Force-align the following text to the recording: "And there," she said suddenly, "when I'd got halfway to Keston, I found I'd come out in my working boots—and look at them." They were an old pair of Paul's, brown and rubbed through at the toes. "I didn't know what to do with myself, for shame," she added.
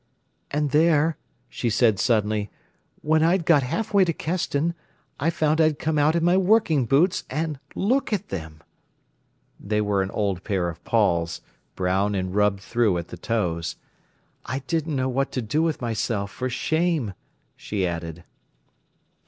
"And 0.49 0.71
there," 0.71 1.19
she 1.47 1.69
said 1.69 1.99
suddenly, 1.99 2.49
"when 3.03 3.21
I'd 3.21 3.45
got 3.45 3.61
halfway 3.61 4.03
to 4.05 4.13
Keston, 4.13 4.73
I 5.19 5.29
found 5.29 5.61
I'd 5.61 5.77
come 5.77 5.99
out 5.99 6.15
in 6.15 6.23
my 6.23 6.37
working 6.37 6.87
boots—and 6.87 7.59
look 7.75 8.11
at 8.11 8.29
them." 8.29 8.61
They 9.59 9.79
were 9.79 10.01
an 10.01 10.09
old 10.09 10.43
pair 10.43 10.69
of 10.69 10.83
Paul's, 10.83 11.41
brown 11.75 12.15
and 12.15 12.33
rubbed 12.33 12.61
through 12.61 12.97
at 12.97 13.09
the 13.09 13.17
toes. 13.17 13.75
"I 14.43 14.63
didn't 14.65 14.95
know 14.95 15.07
what 15.07 15.31
to 15.33 15.41
do 15.43 15.61
with 15.61 15.81
myself, 15.81 16.31
for 16.31 16.49
shame," 16.49 17.13
she 17.55 17.85
added. 17.85 18.23